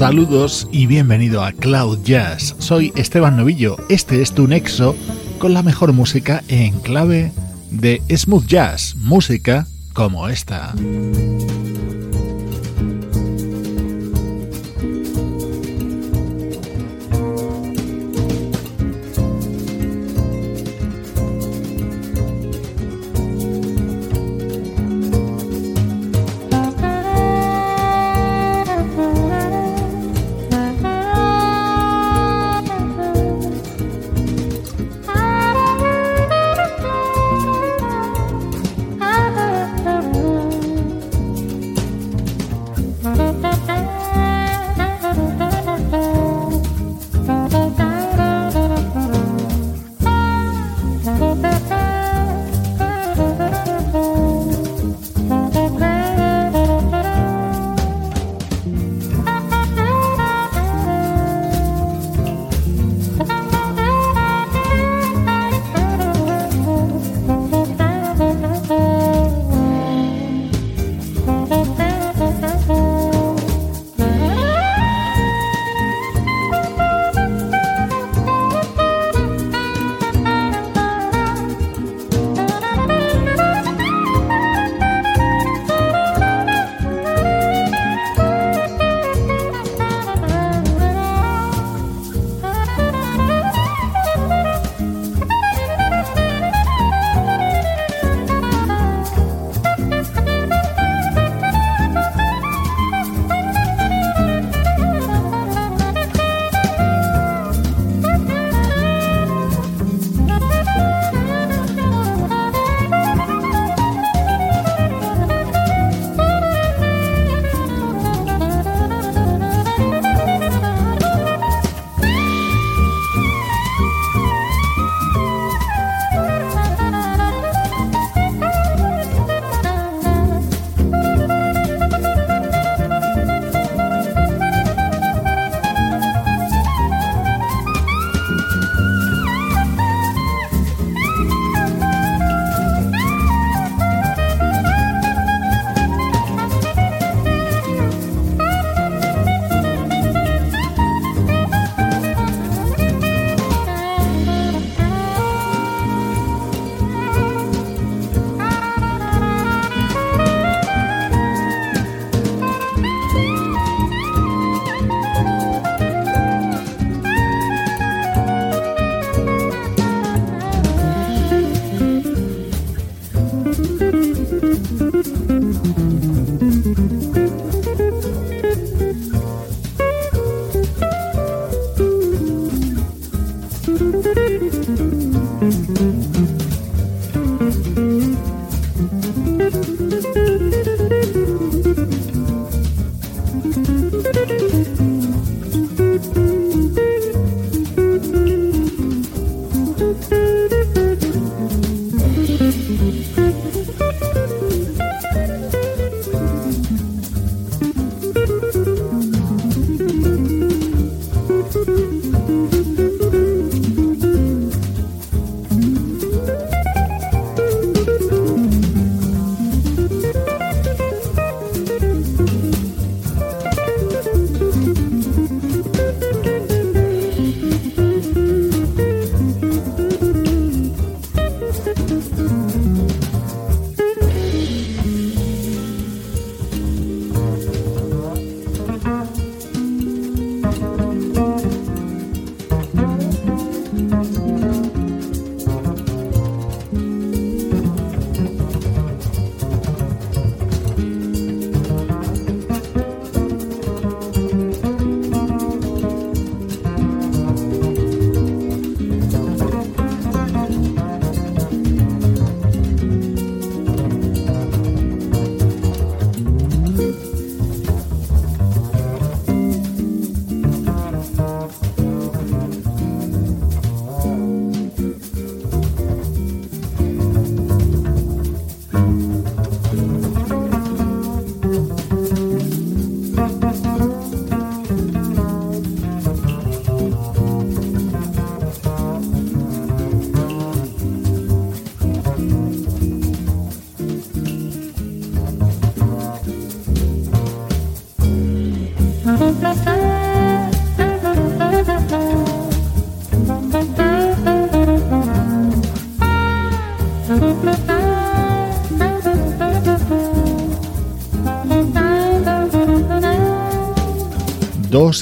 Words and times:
Saludos 0.00 0.66
y 0.72 0.86
bienvenido 0.86 1.44
a 1.44 1.52
Cloud 1.52 1.98
Jazz. 2.04 2.56
Soy 2.58 2.90
Esteban 2.96 3.36
Novillo. 3.36 3.76
Este 3.90 4.22
es 4.22 4.32
tu 4.32 4.48
nexo 4.48 4.96
con 5.38 5.52
la 5.52 5.62
mejor 5.62 5.92
música 5.92 6.42
en 6.48 6.80
clave 6.80 7.32
de 7.70 8.00
smooth 8.08 8.46
jazz, 8.46 8.96
música 8.96 9.66
como 9.92 10.26
esta. 10.28 10.72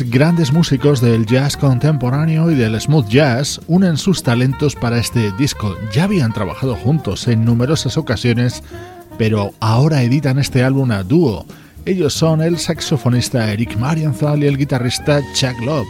Grandes 0.03 0.53
músicos 0.53 1.01
del 1.01 1.27
jazz 1.27 1.57
contemporáneo 1.57 2.51
y 2.51 2.55
del 2.55 2.81
smooth 2.81 3.09
jazz 3.09 3.61
unen 3.67 3.97
sus 3.97 4.23
talentos 4.23 4.75
para 4.75 4.99
este 4.99 5.33
disco. 5.33 5.77
Ya 5.93 6.05
habían 6.05 6.33
trabajado 6.33 6.77
juntos 6.77 7.27
en 7.27 7.45
numerosas 7.45 7.97
ocasiones, 7.97 8.63
pero 9.19 9.53
ahora 9.61 10.03
editan 10.03 10.39
este 10.39 10.63
álbum 10.63 10.91
a 10.93 11.03
dúo. 11.03 11.47
Ellos 11.85 12.15
son 12.15 12.43
el 12.43 12.59
saxofonista 12.59 13.53
Eric 13.53 13.77
Marienthal 13.77 14.45
y 14.45 14.47
el 14.47 14.59
guitarrista 14.59 15.21
Chuck 15.35 15.59
Love. 15.65 15.89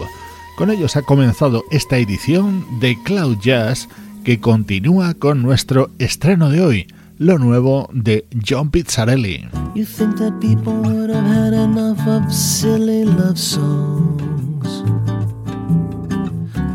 Con 0.56 0.70
ellos 0.70 0.96
ha 0.96 1.02
comenzado 1.02 1.64
esta 1.70 1.98
edición 1.98 2.64
de 2.80 2.96
Cloud 3.04 3.38
Jazz 3.40 3.88
que 4.24 4.40
continúa 4.40 5.14
con 5.14 5.42
nuestro 5.42 5.90
estreno 5.98 6.50
de 6.50 6.60
hoy 6.62 6.86
lo 7.18 7.36
nuevo 7.36 7.88
de 7.92 8.26
John 8.42 8.70
Pizzarelli. 8.70 9.48
You 9.74 9.84
think 9.84 10.16
that 10.18 10.40
people 10.40 10.72
would 10.72 11.10
have 11.10 11.26
had 11.26 11.52
enough 11.52 12.06
of 12.06 12.32
silly 12.32 13.04
love 13.04 13.38
songs? 13.38 14.84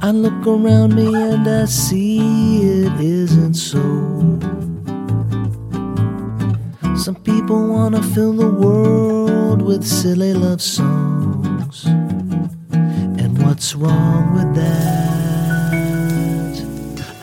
I 0.01 0.11
look 0.11 0.45
around 0.45 0.95
me 0.95 1.15
and 1.15 1.47
I 1.47 1.65
see 1.65 2.61
it 2.61 2.99
isn't 2.99 3.55
so. 3.55 3.79
Some 6.97 7.15
people 7.23 7.67
wanna 7.67 8.03
fill 8.13 8.33
the 8.33 8.49
world 8.49 9.61
with 9.61 9.85
silly 9.85 10.33
love 10.33 10.61
songs. 10.61 11.85
And 13.17 13.41
what's 13.43 13.75
wrong 13.75 14.33
with 14.33 14.55
that? 14.55 15.73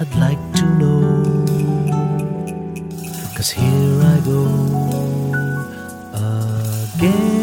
I'd 0.01 0.15
like 0.17 0.41
to 0.55 0.65
know. 0.79 1.20
Cause 3.41 3.53
here 3.53 4.03
I 4.03 4.21
go 4.21 4.45
again. 6.13 7.40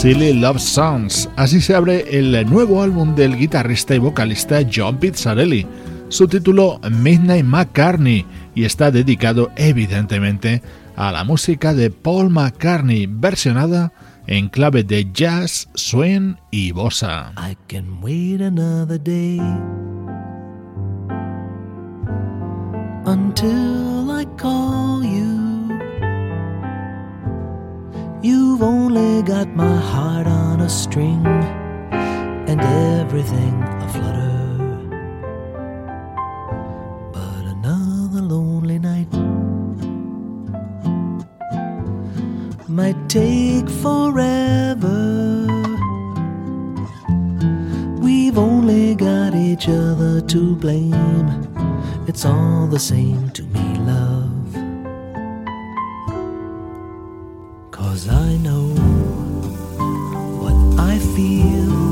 Silly 0.00 0.32
Love 0.32 0.58
Songs. 0.58 1.28
Así 1.36 1.60
se 1.60 1.74
abre 1.74 2.18
el 2.18 2.48
nuevo 2.48 2.82
álbum 2.82 3.14
del 3.14 3.36
guitarrista 3.36 3.94
y 3.94 3.98
vocalista 3.98 4.60
John 4.74 4.96
Pizzarelli. 4.96 5.66
Su 6.08 6.26
título 6.26 6.80
Midnight 6.90 7.44
McCartney 7.44 8.24
y 8.54 8.64
está 8.64 8.90
dedicado 8.90 9.50
evidentemente 9.56 10.62
a 10.96 11.12
la 11.12 11.22
música 11.22 11.74
de 11.74 11.90
Paul 11.90 12.30
McCartney 12.30 13.08
versionada 13.10 13.92
en 14.26 14.48
clave 14.48 14.84
de 14.84 15.06
jazz, 15.12 15.68
swing 15.74 16.36
y 16.50 16.72
bossa. 16.72 17.34
I 17.36 17.54
can 17.68 18.00
wait 18.00 18.40
another 18.40 18.98
day 18.98 19.38
until 23.04 24.10
I 24.10 24.24
call 24.38 24.79
You've 28.22 28.62
only 28.62 29.22
got 29.22 29.48
my 29.48 29.76
heart 29.76 30.26
on 30.26 30.60
a 30.60 30.68
string 30.68 31.24
and 31.24 32.60
everything 32.60 33.62
aflutter. 33.80 34.76
But 37.14 37.44
another 37.56 38.20
lonely 38.20 38.78
night 38.78 39.10
might 42.68 43.08
take 43.08 43.70
forever. 43.70 45.46
We've 48.02 48.36
only 48.36 48.96
got 48.96 49.34
each 49.34 49.66
other 49.66 50.20
to 50.20 50.56
blame. 50.56 51.48
It's 52.06 52.26
all 52.26 52.66
the 52.66 52.78
same 52.78 53.30
to 53.30 53.44
me, 53.44 53.69
Cause 57.70 58.08
I 58.08 58.36
know 58.38 58.66
what 60.40 60.80
I 60.80 60.98
feel 60.98 61.89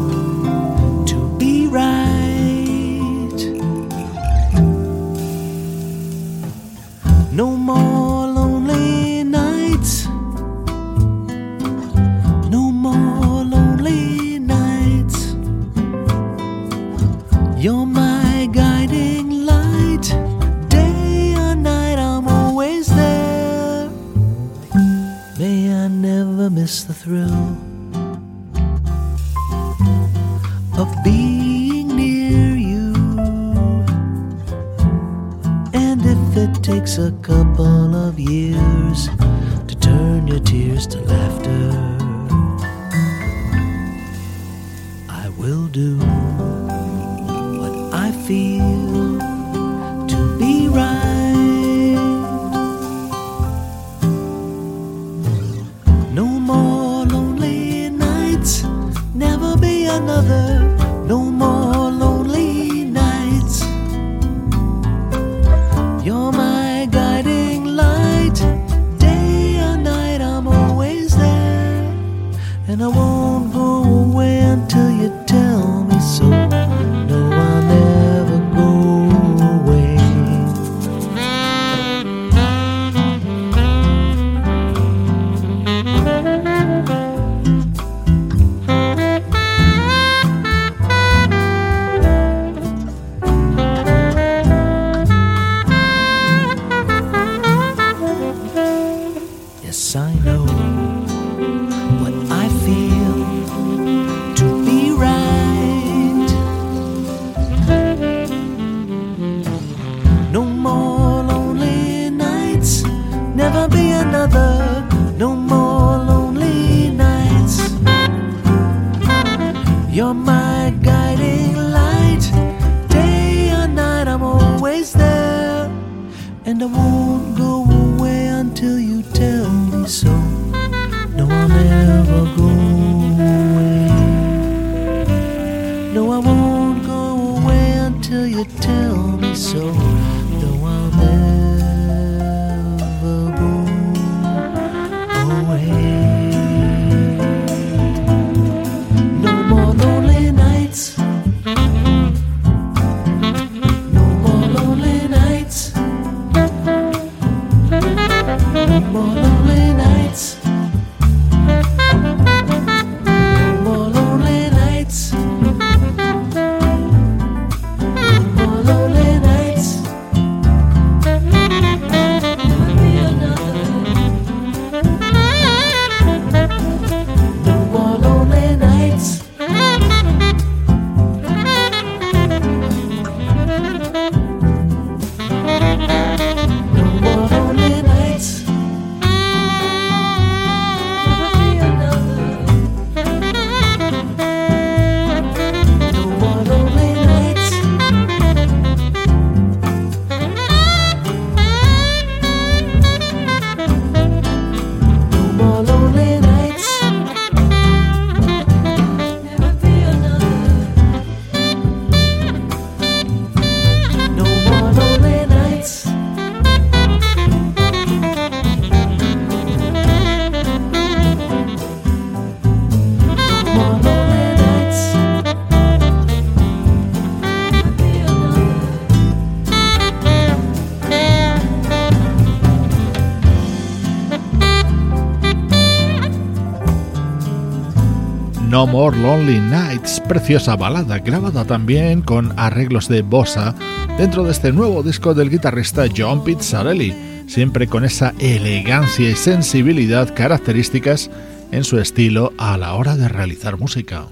Lonely 238.96 239.40
Nights, 239.40 240.00
preciosa 240.00 240.56
balada 240.56 240.98
grabada 240.98 241.44
también 241.44 242.02
con 242.02 242.32
arreglos 242.38 242.88
de 242.88 243.02
bossa 243.02 243.54
dentro 243.98 244.24
de 244.24 244.32
este 244.32 244.52
nuevo 244.52 244.82
disco 244.82 245.14
del 245.14 245.30
guitarrista 245.30 245.86
John 245.94 246.24
Pizzarelli, 246.24 247.24
siempre 247.26 247.66
con 247.66 247.84
esa 247.84 248.14
elegancia 248.18 249.10
y 249.10 249.14
sensibilidad 249.14 250.14
características 250.14 251.10
en 251.50 251.64
su 251.64 251.78
estilo 251.78 252.32
a 252.38 252.56
la 252.56 252.74
hora 252.74 252.96
de 252.96 253.08
realizar 253.08 253.58
música. 253.58 254.06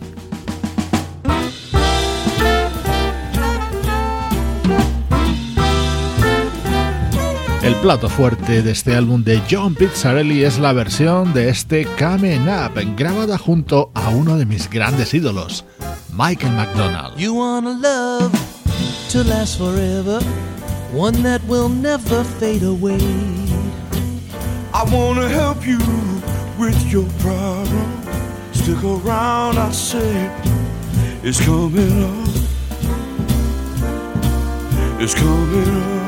El 7.66 7.74
plato 7.74 8.08
fuerte 8.08 8.62
de 8.62 8.70
este 8.70 8.94
álbum 8.94 9.24
de 9.24 9.42
John 9.50 9.74
Pizzarelli 9.74 10.44
es 10.44 10.60
la 10.60 10.72
versión 10.72 11.34
de 11.34 11.48
este 11.48 11.84
Coming 11.98 12.46
Up, 12.48 12.80
grabada 12.96 13.36
junto 13.36 13.90
a 13.92 14.10
uno 14.10 14.38
de 14.38 14.46
mis 14.46 14.70
grandes 14.70 15.12
ídolos, 15.12 15.64
Michael 16.12 16.52
McDonald. 16.52 17.18
You 17.18 17.34
want 17.34 17.66
a 17.66 17.72
love 17.72 18.32
to 19.10 19.24
last 19.24 19.58
forever, 19.58 20.20
one 20.94 21.20
that 21.24 21.42
will 21.48 21.68
never 21.68 22.22
fade 22.38 22.62
away. 22.62 23.00
I 24.72 24.84
wanna 24.88 25.28
help 25.28 25.66
you 25.66 25.80
with 26.60 26.80
your 26.88 27.08
problem. 27.18 27.90
Stick 28.52 28.80
around, 28.84 29.58
I 29.58 29.72
say 29.72 30.30
it's 31.24 31.44
coming 31.44 32.04
up. 32.04 32.28
It's 35.00 35.16
coming 35.16 35.82
up. 35.82 36.05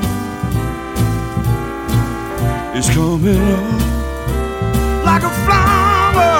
It's 2.80 2.88
coming 2.94 3.36
up 3.36 3.80
like 5.04 5.24
a 5.24 5.30
flower. 5.44 6.30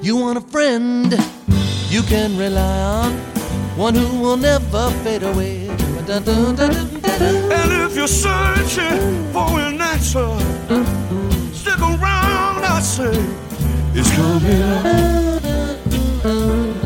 You 0.00 0.16
want 0.16 0.38
a 0.38 0.40
friend 0.40 1.12
you 1.90 2.00
can 2.04 2.38
rely 2.38 2.80
on, 2.80 3.12
one 3.76 3.94
who 3.94 4.18
will 4.18 4.38
never 4.38 4.90
fade 5.02 5.24
away. 5.24 5.66
Dun, 6.06 6.22
dun, 6.22 6.54
dun. 6.56 6.74
And 7.52 7.72
if 7.84 7.94
you're 7.94 8.08
searching 8.08 9.30
for 9.34 9.60
an 9.60 9.78
answer, 9.78 10.38
stick 11.52 11.80
around, 11.80 12.64
I 12.64 12.80
say 12.80 13.12
it's 13.92 14.10
coming 14.16 14.62
up. 16.22 16.83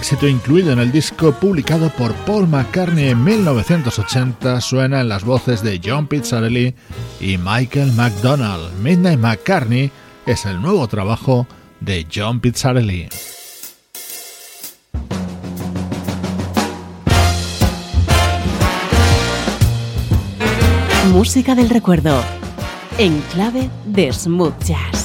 éxito 0.00 0.26
incluido 0.26 0.72
en 0.72 0.78
el 0.78 0.90
disco 0.90 1.30
publicado 1.32 1.90
por 1.90 2.14
Paul 2.24 2.48
McCartney 2.48 3.10
en 3.10 3.22
1980 3.22 4.58
suena 4.62 5.02
en 5.02 5.10
las 5.10 5.24
voces 5.24 5.62
de 5.62 5.78
John 5.84 6.06
Pizzarelli 6.06 6.74
y 7.20 7.36
Michael 7.36 7.92
McDonald. 7.92 8.72
Midnight 8.78 9.18
McCartney 9.18 9.90
es 10.24 10.46
el 10.46 10.62
nuevo 10.62 10.88
trabajo 10.88 11.46
de 11.80 12.06
John 12.10 12.40
Pizzarelli. 12.40 13.10
Música 21.12 21.54
del 21.54 21.68
recuerdo 21.68 22.24
en 22.96 23.20
clave 23.34 23.68
de 23.84 24.10
smooth 24.14 24.64
jazz. 24.64 24.99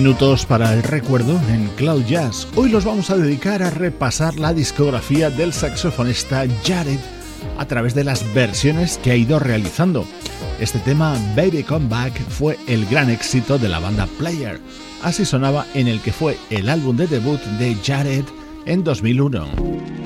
Minutos 0.00 0.46
para 0.46 0.74
el 0.74 0.84
recuerdo 0.84 1.40
en 1.48 1.66
Cloud 1.74 2.04
Jazz. 2.04 2.46
Hoy 2.54 2.68
los 2.68 2.84
vamos 2.84 3.10
a 3.10 3.16
dedicar 3.16 3.64
a 3.64 3.70
repasar 3.70 4.38
la 4.38 4.54
discografía 4.54 5.28
del 5.28 5.52
saxofonista 5.52 6.44
Jared 6.64 7.00
a 7.58 7.64
través 7.64 7.96
de 7.96 8.04
las 8.04 8.32
versiones 8.32 8.96
que 8.98 9.10
ha 9.10 9.16
ido 9.16 9.40
realizando. 9.40 10.04
Este 10.60 10.78
tema, 10.78 11.16
Baby 11.34 11.64
Come 11.64 11.88
Back, 11.88 12.16
fue 12.28 12.56
el 12.68 12.86
gran 12.86 13.10
éxito 13.10 13.58
de 13.58 13.68
la 13.68 13.80
banda 13.80 14.06
Player. 14.18 14.60
Así 15.02 15.24
sonaba 15.24 15.66
en 15.74 15.88
el 15.88 16.00
que 16.00 16.12
fue 16.12 16.38
el 16.50 16.68
álbum 16.68 16.96
de 16.96 17.08
debut 17.08 17.40
de 17.58 17.76
Jared 17.84 18.24
en 18.66 18.84
2001. 18.84 19.97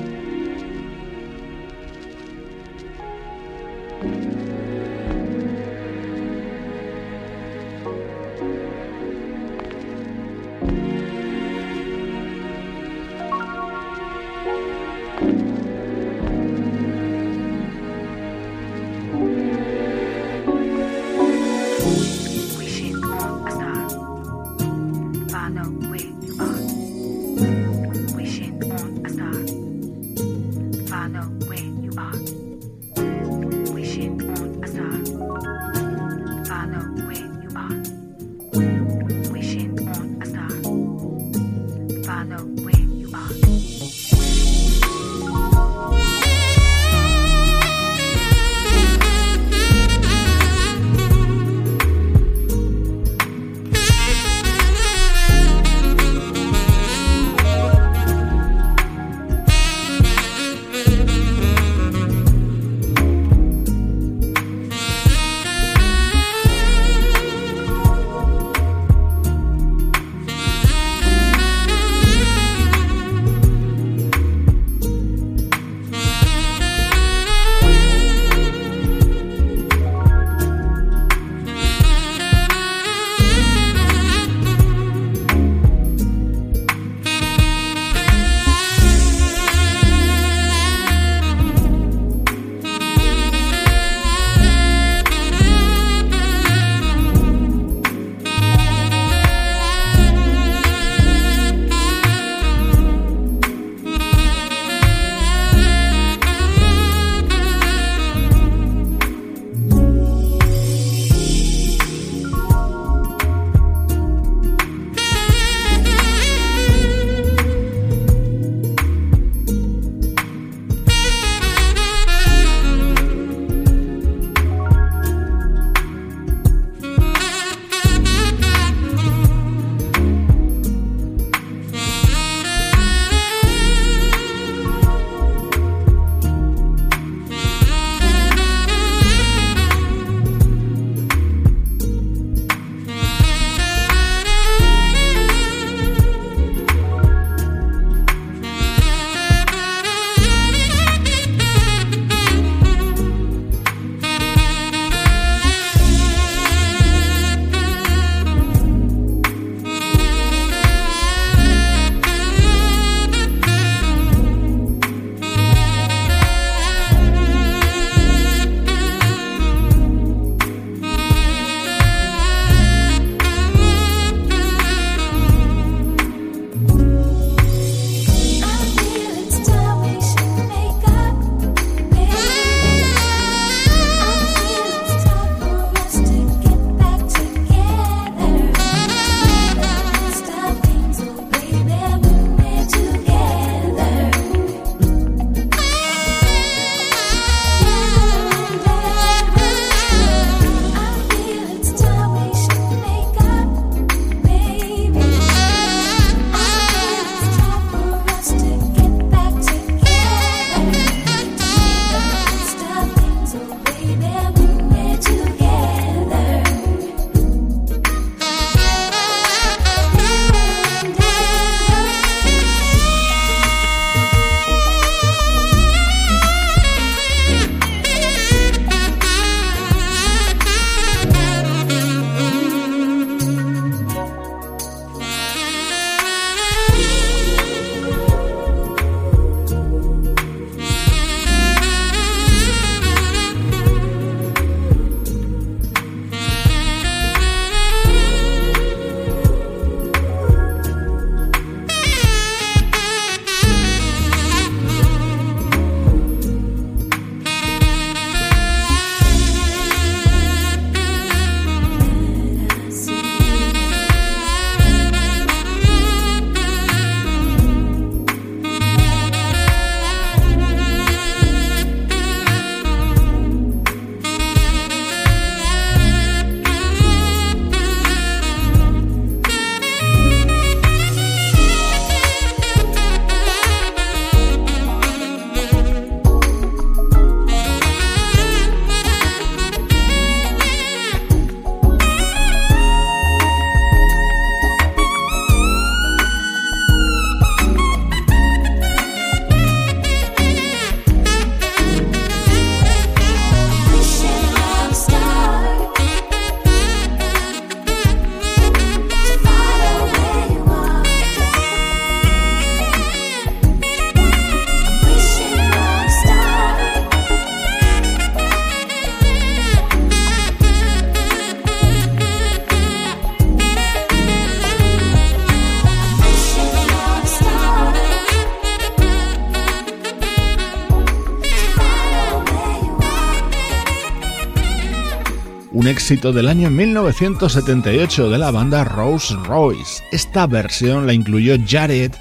éxito 335.83 336.13
del 336.13 336.29
año 336.29 336.49
1978 336.49 338.09
de 338.09 338.17
la 338.17 338.31
banda 338.31 338.63
Rolls 338.63 339.09
Royce. 339.25 339.83
Esta 339.91 340.27
versión 340.27 340.87
la 340.87 340.93
incluyó 340.93 341.35
Jared 341.45 341.91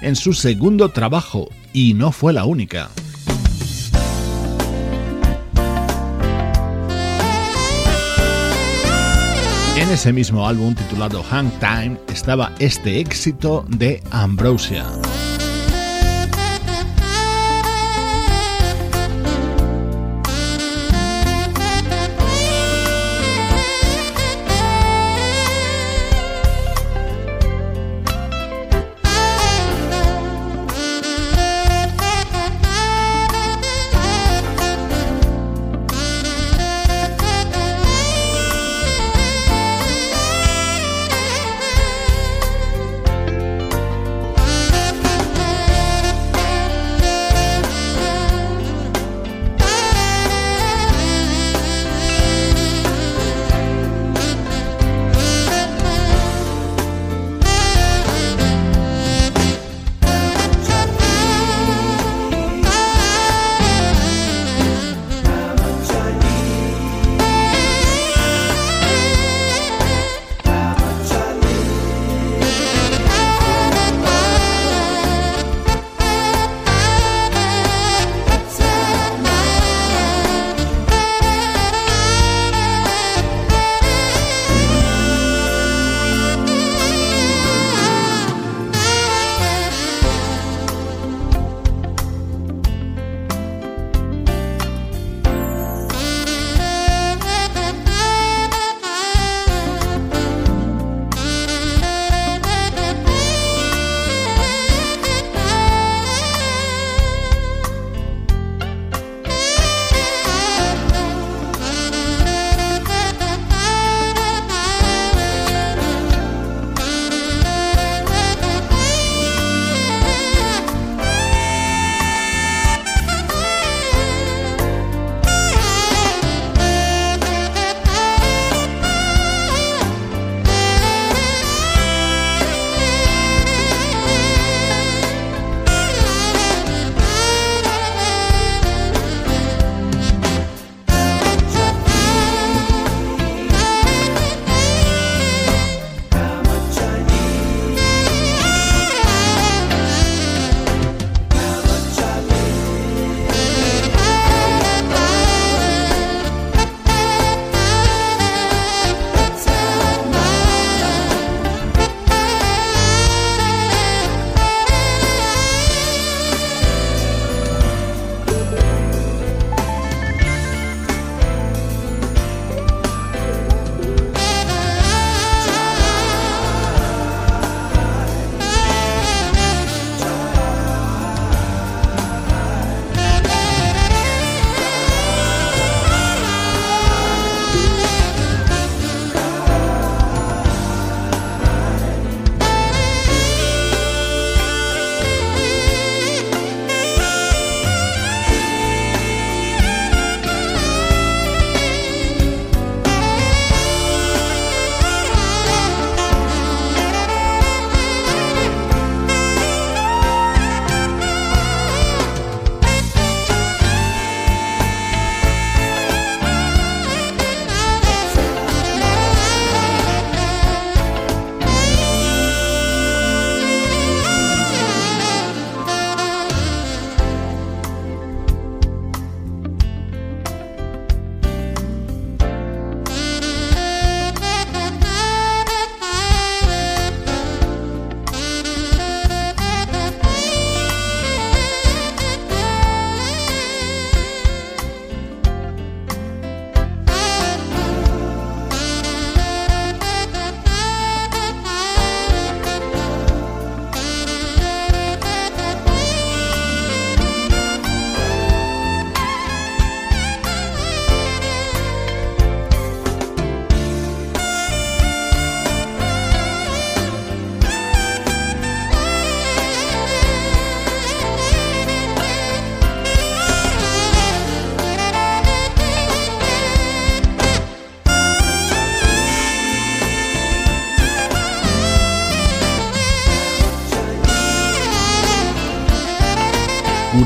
en 0.00 0.16
su 0.16 0.32
segundo 0.32 0.88
trabajo 0.88 1.48
y 1.72 1.94
no 1.94 2.10
fue 2.10 2.32
la 2.32 2.44
única. 2.44 2.90
En 9.76 9.88
ese 9.88 10.12
mismo 10.12 10.48
álbum 10.48 10.74
titulado 10.74 11.22
Hang 11.22 11.52
Time 11.60 11.96
estaba 12.12 12.52
este 12.58 12.98
éxito 12.98 13.64
de 13.68 14.02
Ambrosia. 14.10 14.84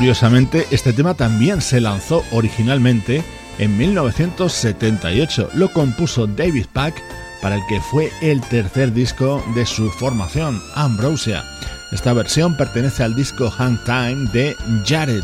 Curiosamente, 0.03 0.67
este 0.69 0.91
tema 0.91 1.13
también 1.13 1.61
se 1.61 1.79
lanzó 1.79 2.25
originalmente 2.33 3.23
en 3.57 3.77
1978. 3.77 5.51
Lo 5.53 5.71
compuso 5.71 6.27
David 6.27 6.65
Pack 6.73 7.01
para 7.41 7.55
el 7.55 7.61
que 7.69 7.79
fue 7.79 8.11
el 8.21 8.41
tercer 8.41 8.91
disco 8.91 9.41
de 9.55 9.65
su 9.65 9.89
formación, 9.91 10.61
Ambrosia. 10.75 11.45
Esta 11.93 12.11
versión 12.11 12.57
pertenece 12.57 13.01
al 13.01 13.15
disco 13.15 13.49
Hang 13.49 13.81
Time 13.85 14.29
de 14.33 14.53
Jared. 14.85 15.23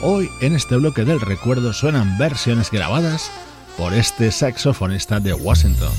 Hoy 0.00 0.30
en 0.40 0.54
este 0.54 0.76
bloque 0.76 1.04
del 1.04 1.20
recuerdo 1.20 1.74
suenan 1.74 2.16
versiones 2.16 2.70
grabadas 2.70 3.30
por 3.76 3.92
este 3.92 4.30
saxofonista 4.30 5.20
de 5.20 5.34
Washington. 5.34 5.92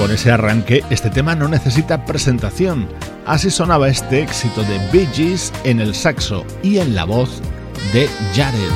Con 0.00 0.10
ese 0.12 0.32
arranque, 0.32 0.82
este 0.88 1.10
tema 1.10 1.34
no 1.34 1.46
necesita 1.46 2.06
presentación. 2.06 2.88
Así 3.26 3.50
sonaba 3.50 3.90
este 3.90 4.22
éxito 4.22 4.62
de 4.62 4.78
Bee 4.90 5.06
Gees 5.12 5.52
en 5.64 5.78
el 5.78 5.94
saxo 5.94 6.42
y 6.62 6.78
en 6.78 6.94
la 6.94 7.04
voz 7.04 7.42
de 7.92 8.08
Jared. 8.34 8.70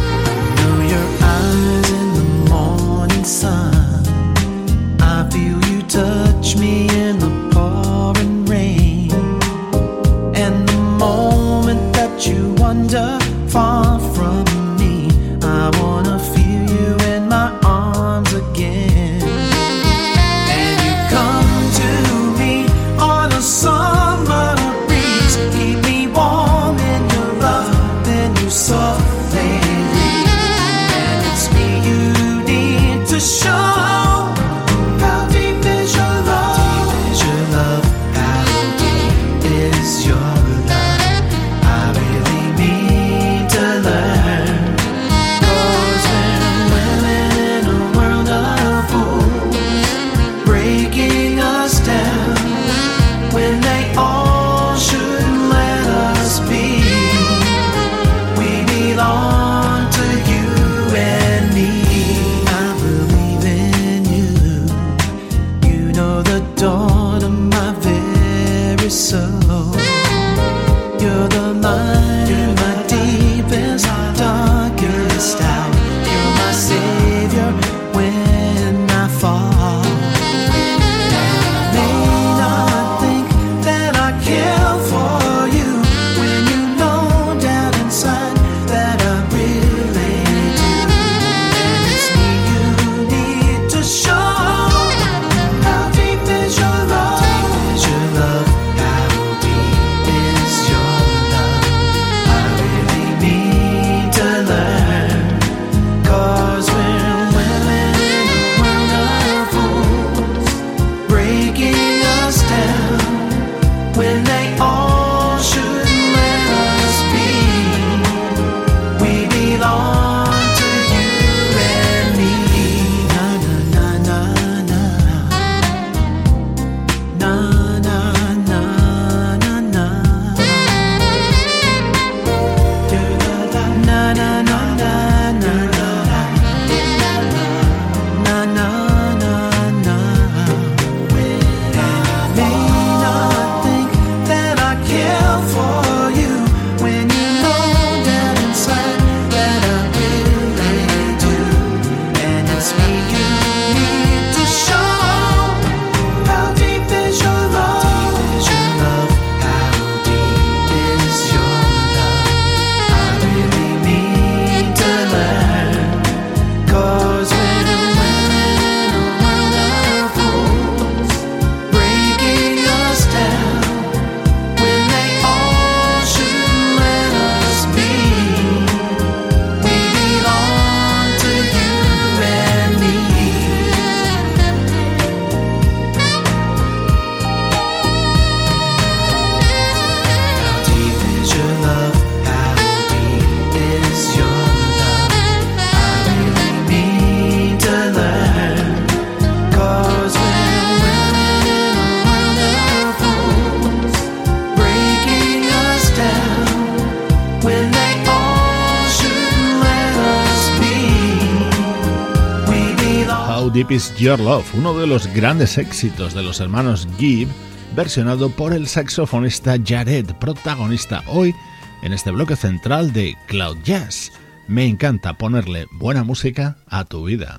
Is 213.70 213.94
Your 213.96 214.18
Love, 214.18 214.46
uno 214.54 214.76
de 214.78 214.86
los 214.86 215.06
grandes 215.08 215.58
éxitos 215.58 216.14
de 216.14 216.22
los 216.22 216.40
hermanos 216.40 216.88
Gibb, 216.98 217.28
versionado 217.74 218.30
por 218.30 218.52
el 218.52 218.66
saxofonista 218.66 219.56
Jared, 219.64 220.06
protagonista 220.20 221.02
hoy 221.06 221.34
en 221.82 221.92
este 221.92 222.10
bloque 222.10 222.36
central 222.36 222.92
de 222.92 223.16
Cloud 223.26 223.58
Jazz. 223.64 224.12
Me 224.48 224.66
encanta 224.66 225.14
ponerle 225.14 225.66
buena 225.72 226.04
música 226.04 226.56
a 226.68 226.84
tu 226.84 227.04
vida. 227.04 227.38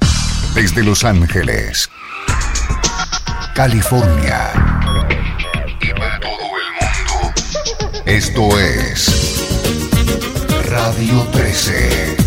Desde 0.53 0.83
Los 0.83 1.03
Ángeles, 1.03 1.89
California 3.53 4.51
y 5.81 5.87
para 5.99 6.19
todo 6.19 6.31
el 6.31 6.71
mundo, 6.81 7.33
esto 8.05 8.59
es 8.59 9.43
Radio 10.69 11.27
13. 11.31 12.24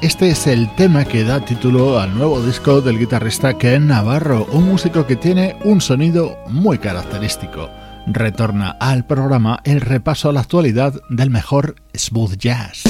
Este 0.00 0.30
es 0.30 0.46
el 0.46 0.74
tema 0.76 1.04
que 1.04 1.24
da 1.24 1.44
título 1.44 2.00
al 2.00 2.14
nuevo 2.14 2.40
disco 2.40 2.80
del 2.80 2.98
guitarrista 2.98 3.58
Ken 3.58 3.86
Navarro, 3.86 4.46
un 4.50 4.64
músico 4.64 5.06
que 5.06 5.14
tiene 5.14 5.56
un 5.62 5.82
sonido 5.82 6.38
muy 6.48 6.78
característico. 6.78 7.68
Retorna 8.06 8.78
al 8.80 9.04
programa 9.04 9.60
el 9.64 9.82
repaso 9.82 10.30
a 10.30 10.32
la 10.32 10.40
actualidad 10.40 10.94
del 11.10 11.28
mejor 11.28 11.74
smooth 11.94 12.38
jazz. 12.38 12.83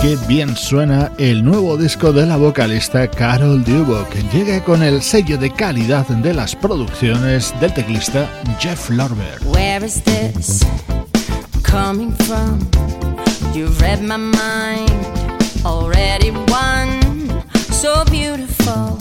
Qué 0.00 0.16
bien 0.26 0.56
suena 0.56 1.12
el 1.18 1.44
nuevo 1.44 1.76
disco 1.76 2.10
de 2.10 2.24
la 2.24 2.38
vocalista 2.38 3.06
Carol 3.06 3.62
Duboc. 3.62 4.08
Llega 4.32 4.64
con 4.64 4.82
el 4.82 5.02
sello 5.02 5.36
de 5.36 5.50
calidad 5.52 6.06
de 6.06 6.32
las 6.32 6.56
producciones 6.56 7.52
del 7.60 7.74
teclista 7.74 8.26
Jeff 8.58 8.88
Lorber. 8.88 9.38
Where 9.44 9.84
is 9.84 10.02
this 10.04 10.64
coming 11.62 12.12
from? 12.24 12.60
You've 13.52 13.78
read 13.82 14.00
my 14.00 14.16
mind, 14.16 14.90
already 15.66 16.30
one. 16.30 16.98
So 17.70 18.02
beautiful, 18.06 18.96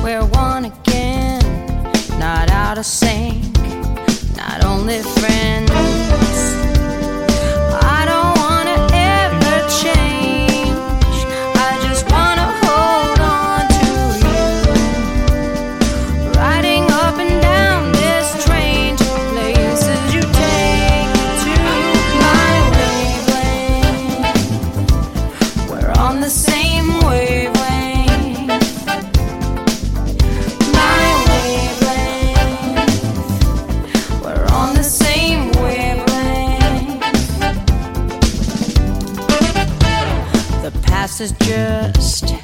we're 0.00 0.24
one 0.26 0.66
again. 0.66 1.42
Not 2.20 2.52
out 2.52 2.78
of 2.78 2.86
sync, 2.86 3.44
not 4.36 4.64
only 4.64 5.02
friends. 5.18 6.63
Is 41.24 41.32
just 41.38 42.34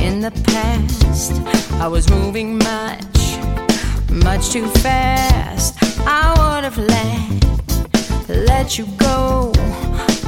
in 0.00 0.20
the 0.20 0.32
past. 0.50 1.32
I 1.74 1.86
was 1.86 2.10
moving 2.10 2.58
much, 2.58 3.20
much 4.10 4.50
too 4.50 4.66
fast. 4.82 5.76
I 6.00 6.26
would 6.38 6.64
have 6.64 6.78
let, 6.78 8.28
let 8.28 8.76
you 8.76 8.86
go, 8.96 9.52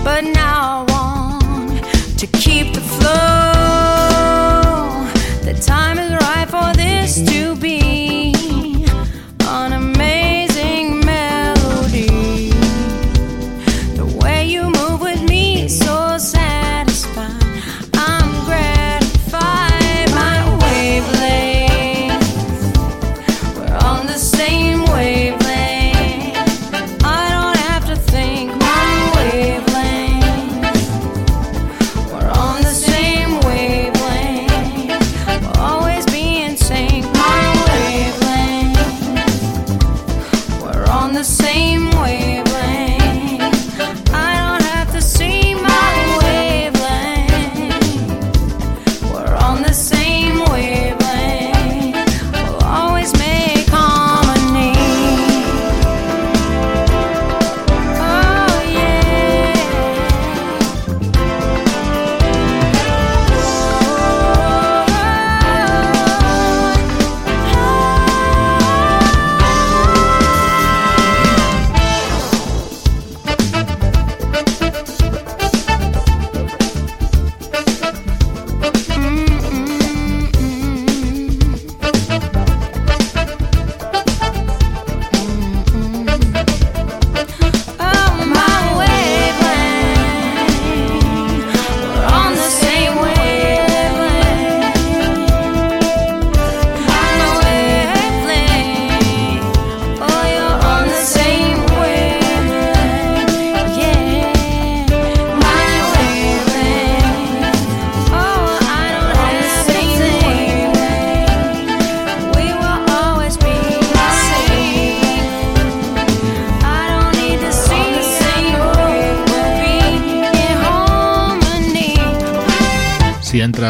but 0.04 0.22
now 0.22 0.86
I 0.86 0.92
want 0.92 2.18
to 2.20 2.26
keep 2.28 2.74
the 2.74 2.80
flow. 2.80 3.59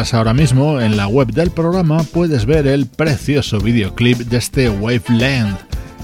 Ahora 0.01 0.33
mismo 0.33 0.81
en 0.81 0.97
la 0.97 1.07
web 1.07 1.31
del 1.31 1.51
programa 1.51 2.01
puedes 2.03 2.45
ver 2.45 2.65
el 2.65 2.87
precioso 2.87 3.59
videoclip 3.59 4.17
de 4.17 4.37
este 4.37 4.67
Waveland, 4.67 5.55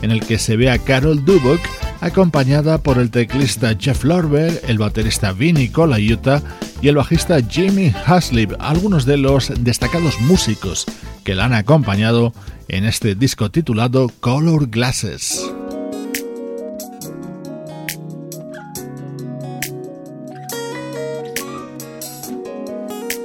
en 0.03 0.11
el 0.11 0.23
que 0.23 0.37
se 0.37 0.55
ve 0.55 0.69
a 0.69 0.77
Carol 0.77 1.25
Duboc 1.25 1.59
acompañada 1.99 2.77
por 2.77 2.99
el 2.99 3.09
teclista 3.09 3.75
Jeff 3.77 4.03
Lorber, 4.03 4.61
el 4.67 4.77
baterista 4.77 5.31
Vinny 5.31 5.69
Colaiuta 5.69 6.43
y 6.79 6.89
el 6.89 6.95
bajista 6.97 7.39
Jimmy 7.41 7.91
Haslip, 8.05 8.53
algunos 8.59 9.05
de 9.05 9.17
los 9.17 9.51
destacados 9.63 10.21
músicos 10.21 10.85
que 11.23 11.33
la 11.33 11.45
han 11.45 11.55
acompañado 11.55 12.33
en 12.67 12.85
este 12.85 13.15
disco 13.15 13.49
titulado 13.49 14.11
Color 14.19 14.69
Glasses. 14.69 15.57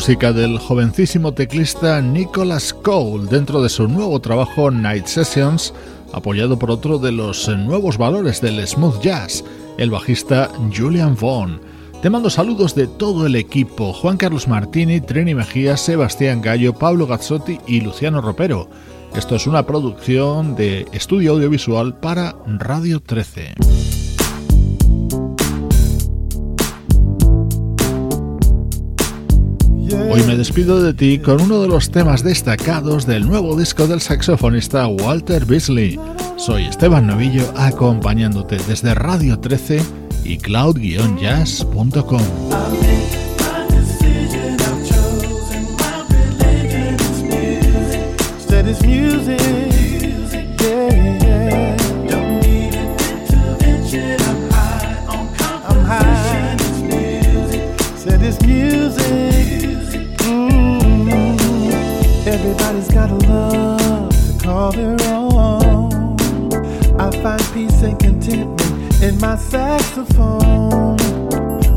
Música 0.00 0.32
del 0.32 0.58
jovencísimo 0.58 1.34
teclista 1.34 2.00
Nicholas 2.00 2.72
Cole 2.72 3.26
dentro 3.30 3.62
de 3.62 3.68
su 3.68 3.86
nuevo 3.86 4.18
trabajo 4.18 4.70
Night 4.70 5.04
Sessions, 5.04 5.74
apoyado 6.14 6.58
por 6.58 6.70
otro 6.70 6.98
de 6.98 7.12
los 7.12 7.46
nuevos 7.50 7.98
valores 7.98 8.40
del 8.40 8.66
smooth 8.66 8.98
jazz, 9.02 9.44
el 9.76 9.90
bajista 9.90 10.50
Julian 10.74 11.18
Vaughn. 11.20 11.60
Te 12.00 12.08
mando 12.08 12.30
saludos 12.30 12.74
de 12.74 12.86
todo 12.86 13.26
el 13.26 13.36
equipo, 13.36 13.92
Juan 13.92 14.16
Carlos 14.16 14.48
Martini, 14.48 15.02
Trini 15.02 15.34
Mejía, 15.34 15.76
Sebastián 15.76 16.40
Gallo, 16.40 16.72
Pablo 16.72 17.06
Gazzotti 17.06 17.58
y 17.66 17.82
Luciano 17.82 18.22
Ropero. 18.22 18.70
Esto 19.14 19.36
es 19.36 19.46
una 19.46 19.66
producción 19.66 20.56
de 20.56 20.86
estudio 20.92 21.32
audiovisual 21.32 21.94
para 22.00 22.36
Radio 22.46 23.00
13. 23.00 23.79
Hoy 30.12 30.24
me 30.24 30.36
despido 30.36 30.82
de 30.82 30.92
ti 30.92 31.20
con 31.20 31.40
uno 31.40 31.62
de 31.62 31.68
los 31.68 31.92
temas 31.92 32.24
destacados 32.24 33.06
del 33.06 33.28
nuevo 33.28 33.56
disco 33.56 33.86
del 33.86 34.00
saxofonista 34.00 34.88
Walter 34.88 35.44
Beasley. 35.44 36.00
Soy 36.36 36.64
Esteban 36.64 37.06
Novillo 37.06 37.44
acompañándote 37.56 38.56
desde 38.66 38.92
Radio 38.94 39.38
13 39.38 39.80
y 40.24 40.38
cloud-jazz.com. 40.38 42.22
my 69.30 69.36
saxophone. 69.36 70.96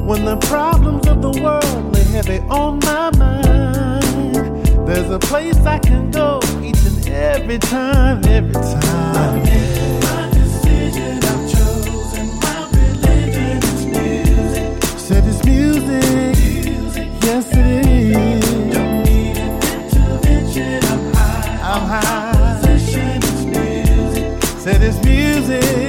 When 0.07 0.25
the 0.25 0.37
problems 0.37 1.05
of 1.05 1.21
the 1.21 1.29
world 1.39 1.93
lay 1.93 2.03
heavy 2.05 2.39
on 2.49 2.79
my 2.79 3.11
mind, 3.15 4.65
there's 4.87 5.11
a 5.11 5.19
place 5.19 5.59
I 5.59 5.77
can 5.77 6.09
go 6.09 6.39
each 6.63 6.83
and 6.89 7.07
every 7.07 7.59
time, 7.59 8.25
every 8.25 8.53
time. 8.53 9.15
I 9.15 9.43
made 9.45 10.03
my 10.03 10.29
decision, 10.33 11.19
I've 11.31 11.45
chosen 11.53 12.25
my 12.43 12.57
religion. 12.73 13.57
It's 13.69 13.85
music. 13.85 14.99
Said 15.05 15.23
it's 15.27 15.45
music. 15.45 17.07
Yes, 17.21 17.45
it 17.51 17.85
is. 17.85 18.73
Don't 18.73 19.03
need 19.03 19.37
an 19.37 19.61
intervention. 19.83 20.79
I'm 20.91 21.13
high. 21.13 21.69
I'm 21.71 21.85
high. 21.93 22.59
Position. 22.61 23.17
It's 23.17 23.45
music. 23.45 24.43
Said 24.57 24.81
it's 24.81 24.99
music. 25.05 25.82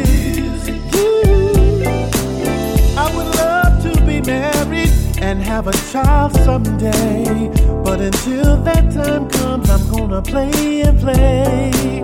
Have 5.65 5.75
a 5.75 5.93
child 5.93 6.33
someday. 6.45 7.51
But 7.83 8.01
until 8.01 8.57
that 8.65 8.93
time 8.93 9.29
comes, 9.31 9.71
I'm 9.71 9.89
gonna 9.91 10.21
play 10.23 10.83
and 10.83 10.99
play. 10.99 12.03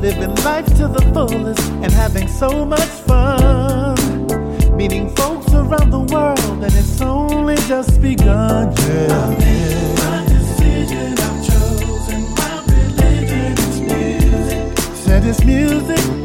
Living 0.00 0.34
life 0.44 0.66
to 0.76 0.88
the 0.88 1.02
fullest 1.14 1.70
and 1.82 1.92
having 1.92 2.28
so 2.28 2.64
much 2.64 2.88
fun. 3.06 3.96
Meeting 4.76 5.08
folks 5.16 5.52
around 5.54 5.90
the 5.90 6.00
world, 6.00 6.62
and 6.62 6.74
it's 6.74 7.00
only 7.00 7.56
just 7.66 8.00
begun. 8.00 8.72
Yeah. 8.76 9.08
I 9.10 9.38
made 9.38 9.94
my 9.98 10.24
decision, 10.28 11.12
I've 11.18 11.46
chosen 11.48 12.20
my 12.38 12.62
religion. 12.68 13.52
It's 13.52 13.80
music. 13.80 14.78
Said 14.94 15.24
it's 15.24 15.44
music. 15.44 15.96
Music. 15.96 16.17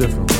Different 0.00 0.39